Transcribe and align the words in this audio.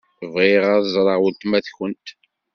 Bɣiɣ 0.33 0.63
ad 0.75 0.85
ẓṛeɣ 0.95 1.17
weltma-tkent. 1.21 2.07